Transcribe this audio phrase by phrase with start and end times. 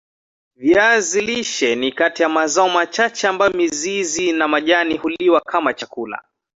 [0.55, 6.21] Viazi lishe ni kati ya mazao machache ambayo mizizi na majani huliwa kama chakula